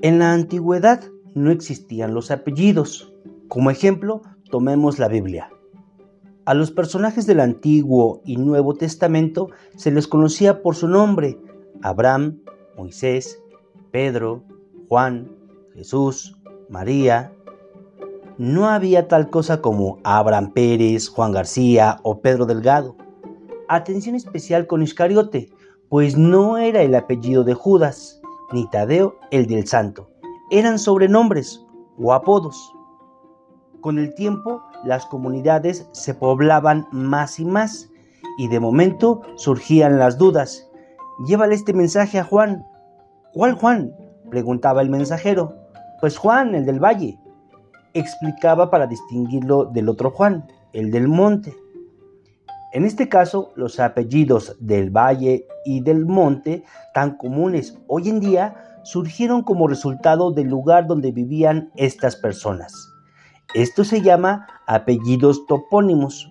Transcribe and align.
En 0.00 0.18
la 0.18 0.32
antigüedad 0.32 1.04
no 1.34 1.50
existían 1.50 2.14
los 2.14 2.30
apellidos. 2.30 3.12
Como 3.48 3.70
ejemplo, 3.70 4.22
tomemos 4.50 4.98
la 4.98 5.08
Biblia. 5.08 5.50
A 6.44 6.54
los 6.54 6.70
personajes 6.70 7.26
del 7.26 7.40
Antiguo 7.40 8.22
y 8.24 8.36
Nuevo 8.36 8.74
Testamento 8.74 9.50
se 9.76 9.90
les 9.90 10.08
conocía 10.08 10.62
por 10.62 10.74
su 10.74 10.88
nombre, 10.88 11.38
Abraham, 11.82 12.40
Moisés, 12.76 13.38
Pedro, 13.90 14.42
Juan, 14.88 15.30
Jesús, 15.74 16.36
María. 16.68 17.32
No 18.38 18.68
había 18.68 19.08
tal 19.08 19.30
cosa 19.30 19.60
como 19.60 19.98
Abraham 20.04 20.52
Pérez, 20.52 21.08
Juan 21.08 21.32
García 21.32 21.98
o 22.02 22.20
Pedro 22.20 22.46
Delgado. 22.46 22.96
Atención 23.70 24.14
especial 24.14 24.66
con 24.66 24.80
Iscariote, 24.82 25.50
pues 25.90 26.16
no 26.16 26.56
era 26.56 26.80
el 26.80 26.94
apellido 26.94 27.44
de 27.44 27.52
Judas, 27.52 28.18
ni 28.50 28.66
Tadeo 28.70 29.16
el 29.30 29.46
del 29.46 29.66
santo. 29.66 30.08
Eran 30.50 30.78
sobrenombres 30.78 31.66
o 31.98 32.14
apodos. 32.14 32.72
Con 33.82 33.98
el 33.98 34.14
tiempo, 34.14 34.62
las 34.84 35.04
comunidades 35.04 35.86
se 35.92 36.14
poblaban 36.14 36.88
más 36.92 37.38
y 37.38 37.44
más, 37.44 37.90
y 38.38 38.48
de 38.48 38.58
momento 38.58 39.20
surgían 39.36 39.98
las 39.98 40.16
dudas. 40.16 40.70
Llévale 41.26 41.54
este 41.54 41.74
mensaje 41.74 42.18
a 42.18 42.24
Juan. 42.24 42.64
¿Cuál 43.34 43.52
Juan? 43.52 43.94
preguntaba 44.30 44.80
el 44.80 44.88
mensajero. 44.88 45.54
Pues 46.00 46.16
Juan, 46.16 46.54
el 46.54 46.64
del 46.64 46.82
valle. 46.82 47.20
Explicaba 47.92 48.70
para 48.70 48.86
distinguirlo 48.86 49.66
del 49.66 49.90
otro 49.90 50.10
Juan, 50.10 50.46
el 50.72 50.90
del 50.90 51.06
monte. 51.06 51.54
En 52.72 52.84
este 52.84 53.08
caso, 53.08 53.52
los 53.56 53.80
apellidos 53.80 54.56
del 54.60 54.90
valle 54.90 55.46
y 55.64 55.80
del 55.80 56.04
monte, 56.04 56.64
tan 56.92 57.16
comunes 57.16 57.78
hoy 57.86 58.10
en 58.10 58.20
día, 58.20 58.80
surgieron 58.82 59.42
como 59.42 59.68
resultado 59.68 60.32
del 60.32 60.48
lugar 60.48 60.86
donde 60.86 61.12
vivían 61.12 61.70
estas 61.76 62.16
personas. 62.16 62.92
Esto 63.54 63.84
se 63.84 64.02
llama 64.02 64.46
apellidos 64.66 65.46
topónimos, 65.46 66.30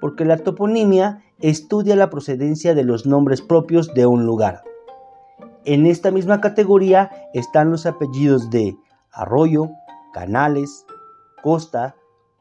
porque 0.00 0.24
la 0.24 0.36
toponimia 0.36 1.22
estudia 1.40 1.96
la 1.96 2.10
procedencia 2.10 2.74
de 2.74 2.84
los 2.84 3.04
nombres 3.04 3.42
propios 3.42 3.92
de 3.94 4.06
un 4.06 4.24
lugar. 4.24 4.62
En 5.64 5.86
esta 5.86 6.12
misma 6.12 6.40
categoría 6.40 7.10
están 7.34 7.70
los 7.70 7.86
apellidos 7.86 8.50
de 8.50 8.76
arroyo, 9.12 9.70
canales, 10.12 10.86
costa, 11.42 11.96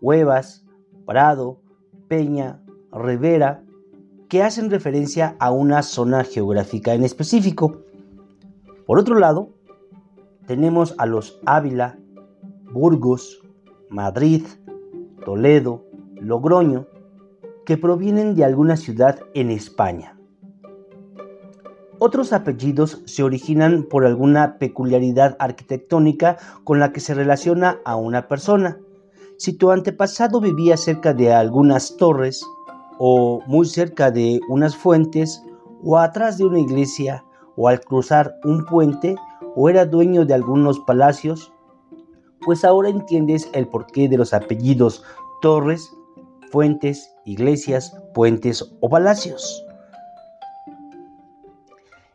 cuevas, 0.00 0.64
prado, 1.06 1.60
peña, 2.08 2.61
ribera, 2.92 3.62
que 4.28 4.42
hacen 4.42 4.70
referencia 4.70 5.36
a 5.38 5.50
una 5.50 5.82
zona 5.82 6.24
geográfica 6.24 6.94
en 6.94 7.04
específico. 7.04 7.82
Por 8.86 8.98
otro 8.98 9.18
lado, 9.18 9.50
tenemos 10.46 10.94
a 10.98 11.06
los 11.06 11.40
Ávila, 11.44 11.98
Burgos, 12.72 13.42
Madrid, 13.88 14.44
Toledo, 15.24 15.84
Logroño, 16.16 16.86
que 17.66 17.76
provienen 17.76 18.34
de 18.34 18.44
alguna 18.44 18.76
ciudad 18.76 19.20
en 19.34 19.50
España. 19.50 20.18
Otros 21.98 22.32
apellidos 22.32 23.02
se 23.04 23.22
originan 23.22 23.84
por 23.84 24.04
alguna 24.04 24.58
peculiaridad 24.58 25.36
arquitectónica 25.38 26.36
con 26.64 26.80
la 26.80 26.92
que 26.92 26.98
se 26.98 27.14
relaciona 27.14 27.78
a 27.84 27.94
una 27.94 28.26
persona. 28.26 28.80
Si 29.38 29.52
tu 29.52 29.70
antepasado 29.70 30.40
vivía 30.40 30.76
cerca 30.76 31.14
de 31.14 31.32
algunas 31.32 31.96
torres, 31.96 32.44
o 33.04 33.42
muy 33.48 33.66
cerca 33.66 34.12
de 34.12 34.38
unas 34.48 34.76
fuentes, 34.76 35.42
o 35.82 35.98
atrás 35.98 36.38
de 36.38 36.44
una 36.44 36.60
iglesia, 36.60 37.24
o 37.56 37.66
al 37.66 37.80
cruzar 37.80 38.36
un 38.44 38.64
puente, 38.64 39.16
o 39.56 39.68
era 39.68 39.84
dueño 39.84 40.24
de 40.24 40.34
algunos 40.34 40.78
palacios, 40.78 41.52
pues 42.44 42.64
ahora 42.64 42.90
entiendes 42.90 43.50
el 43.54 43.66
porqué 43.66 44.08
de 44.08 44.18
los 44.18 44.32
apellidos 44.32 45.02
Torres, 45.40 45.92
Fuentes, 46.52 47.12
Iglesias, 47.24 47.92
Puentes 48.14 48.72
o 48.78 48.88
Palacios. 48.88 49.66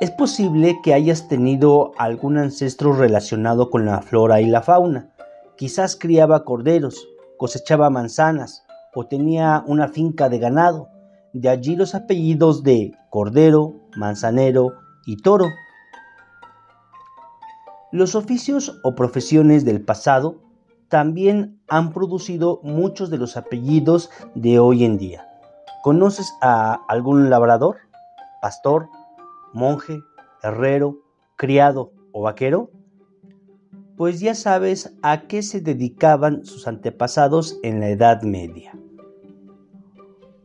Es 0.00 0.12
posible 0.12 0.78
que 0.84 0.94
hayas 0.94 1.26
tenido 1.26 1.90
algún 1.98 2.38
ancestro 2.38 2.92
relacionado 2.92 3.68
con 3.68 3.84
la 3.84 4.00
flora 4.00 4.40
y 4.40 4.46
la 4.46 4.62
fauna. 4.62 5.10
Quizás 5.56 5.96
criaba 5.96 6.44
corderos, 6.44 7.08
cosechaba 7.36 7.90
manzanas 7.90 8.67
o 8.94 9.06
tenía 9.06 9.62
una 9.66 9.88
finca 9.88 10.28
de 10.28 10.38
ganado. 10.38 10.88
De 11.32 11.48
allí 11.48 11.76
los 11.76 11.94
apellidos 11.94 12.62
de 12.62 12.92
Cordero, 13.10 13.74
Manzanero 13.96 14.72
y 15.06 15.16
Toro. 15.16 15.46
Los 17.92 18.14
oficios 18.14 18.80
o 18.82 18.94
profesiones 18.94 19.64
del 19.64 19.82
pasado 19.82 20.42
también 20.88 21.60
han 21.68 21.92
producido 21.92 22.60
muchos 22.62 23.10
de 23.10 23.18
los 23.18 23.36
apellidos 23.36 24.10
de 24.34 24.58
hoy 24.58 24.84
en 24.84 24.98
día. 24.98 25.28
¿Conoces 25.82 26.32
a 26.40 26.74
algún 26.88 27.30
labrador, 27.30 27.76
pastor, 28.42 28.88
monje, 29.52 30.00
herrero, 30.42 30.98
criado 31.36 31.92
o 32.12 32.22
vaquero? 32.22 32.70
Pues 33.96 34.20
ya 34.20 34.34
sabes 34.34 34.94
a 35.02 35.22
qué 35.22 35.42
se 35.42 35.60
dedicaban 35.60 36.44
sus 36.44 36.68
antepasados 36.68 37.58
en 37.62 37.80
la 37.80 37.88
Edad 37.88 38.22
Media. 38.22 38.77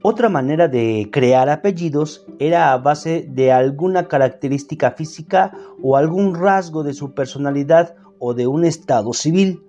Otra 0.06 0.28
manera 0.28 0.68
de 0.68 1.08
crear 1.14 1.48
apellidos 1.48 2.28
era 2.38 2.74
a 2.74 2.78
base 2.78 3.26
de 3.30 3.54
alguna 3.54 4.10
característica 4.10 4.92
física 4.92 5.58
o 5.82 5.96
algún 5.96 6.36
rasgo 6.36 6.84
de 6.84 6.94
su 6.94 7.14
personalidad 7.14 7.96
o 8.20 8.34
de 8.34 8.46
un 8.46 8.66
estado 8.66 9.14
civil. 9.14 9.64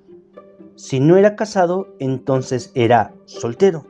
Si 0.74 0.98
no 0.98 1.16
era 1.16 1.36
casado, 1.36 1.86
entonces 2.00 2.72
era 2.74 3.14
soltero. 3.26 3.86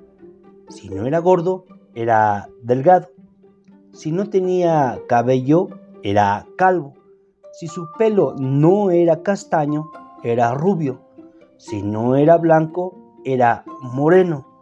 Si 0.69 0.91
no 0.91 1.07
era 1.07 1.19
gordo, 1.19 1.65
era 1.95 2.51
delgado. 2.63 3.09
Si 3.95 4.13
no 4.13 4.29
tenía 4.29 5.01
cabello, 5.09 5.69
era 6.03 6.47
calvo. 6.59 6.93
Si 7.53 7.69
su 7.69 7.89
pelo 7.97 8.35
no 8.39 8.91
era 8.91 9.23
castaño, 9.23 9.91
era 10.23 10.53
rubio. 10.53 11.01
Si 11.57 11.83
no 11.83 12.17
era 12.17 12.37
blanco, 12.37 13.15
era 13.25 13.65
moreno. 13.81 14.54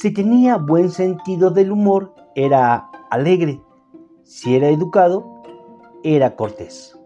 Si 0.00 0.10
tenía 0.10 0.56
buen 0.56 0.90
sentido 0.90 1.50
del 1.50 1.70
humor, 1.70 2.14
era 2.34 2.90
alegre. 3.10 3.60
Si 4.22 4.56
era 4.56 4.70
educado, 4.70 5.42
era 6.02 6.36
cortés. 6.36 6.98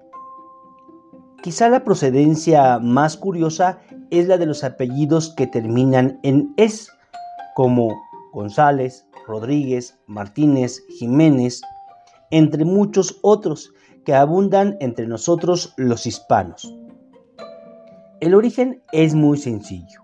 Quizá 1.43 1.69
la 1.69 1.83
procedencia 1.83 2.79
más 2.79 3.17
curiosa 3.17 3.81
es 4.11 4.29
la 4.29 4.39
de 4.39 4.47
los 4.47 4.63
apellidos 4.63 5.35
que 5.35 5.49
terminan 5.49 6.21
en 6.23 6.55
es, 6.57 6.89
como 7.57 8.01
González, 8.33 9.09
Rodríguez, 9.27 9.99
Martínez, 10.07 10.81
Jiménez, 10.97 11.63
entre 12.31 12.65
muchos 12.65 13.19
otros 13.23 13.73
que 14.05 14.15
abundan 14.15 14.77
entre 14.79 15.09
nosotros 15.09 15.75
los 15.77 16.07
hispanos. 16.07 16.73
El 18.21 18.37
origen 18.37 18.85
es 18.93 19.17
muy 19.17 19.37
sencillo. 19.37 20.01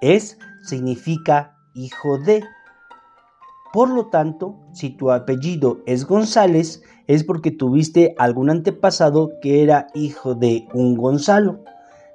Es 0.00 0.38
significa 0.62 1.56
hijo 1.74 2.18
de. 2.18 2.44
Por 3.72 3.88
lo 3.88 4.06
tanto, 4.06 4.56
si 4.72 4.90
tu 4.90 5.10
apellido 5.10 5.78
es 5.86 6.04
González, 6.04 6.82
es 7.06 7.24
porque 7.24 7.50
tuviste 7.50 8.14
algún 8.18 8.50
antepasado 8.50 9.30
que 9.40 9.62
era 9.62 9.86
hijo 9.94 10.34
de 10.34 10.68
un 10.74 10.96
Gonzalo. 10.96 11.60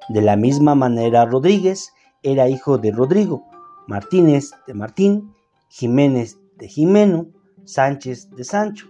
De 0.08 0.22
la 0.22 0.36
misma 0.36 0.74
manera, 0.74 1.24
Rodríguez 1.24 1.92
era 2.22 2.48
hijo 2.48 2.78
de 2.78 2.92
Rodrigo, 2.92 3.44
Martínez 3.86 4.52
de 4.66 4.74
Martín, 4.74 5.34
Jiménez 5.68 6.38
de 6.56 6.68
Jimeno, 6.68 7.26
Sánchez 7.64 8.30
de 8.30 8.44
Sancho, 8.44 8.86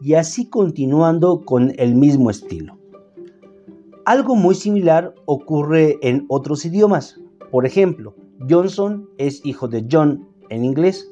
y 0.00 0.14
así 0.14 0.48
continuando 0.48 1.44
con 1.44 1.72
el 1.78 1.94
mismo 1.94 2.30
estilo. 2.30 2.78
Algo 4.04 4.36
muy 4.36 4.54
similar 4.54 5.14
ocurre 5.26 5.98
en 6.02 6.24
otros 6.28 6.64
idiomas. 6.64 7.20
Por 7.50 7.66
ejemplo, 7.66 8.14
Johnson 8.48 9.08
es 9.18 9.44
hijo 9.44 9.68
de 9.68 9.86
John 9.90 10.28
en 10.48 10.64
inglés, 10.64 11.10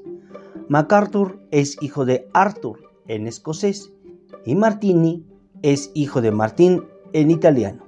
MacArthur 0.69 1.41
es 1.51 1.81
hijo 1.83 2.05
de 2.05 2.29
Arthur 2.33 2.81
en 3.09 3.27
escocés 3.27 3.93
y 4.45 4.55
Martini 4.55 5.25
es 5.63 5.91
hijo 5.95 6.21
de 6.21 6.31
Martín 6.31 6.85
en 7.13 7.31
italiano. 7.31 7.85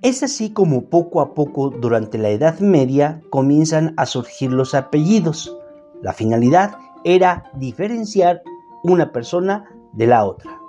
Es 0.00 0.22
así 0.22 0.50
como 0.50 0.84
poco 0.84 1.20
a 1.20 1.34
poco 1.34 1.70
durante 1.70 2.18
la 2.18 2.30
Edad 2.30 2.60
Media 2.60 3.20
comienzan 3.30 3.94
a 3.96 4.06
surgir 4.06 4.52
los 4.52 4.74
apellidos. 4.74 5.56
La 6.02 6.12
finalidad 6.12 6.78
era 7.02 7.50
diferenciar 7.54 8.42
una 8.84 9.10
persona 9.10 9.64
de 9.92 10.06
la 10.06 10.24
otra. 10.24 10.60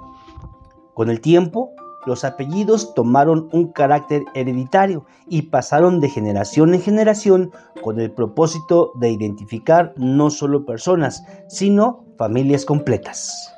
Con 0.96 1.12
el 1.12 1.22
tiempo, 1.22 1.72
los 2.06 2.24
apellidos 2.24 2.94
tomaron 2.94 3.50
un 3.52 3.72
carácter 3.72 4.26
hereditario 4.34 5.06
y 5.28 5.44
pasaron 5.44 6.00
de 6.00 6.10
generación 6.10 6.74
en 6.74 6.82
generación 6.82 7.52
con 7.82 8.00
el 8.00 8.12
propósito 8.12 8.92
de 8.96 9.12
identificar 9.12 9.94
no 9.98 10.30
solo 10.30 10.66
personas, 10.66 11.24
sino 11.48 12.06
familias 12.18 12.66
completas. 12.66 13.54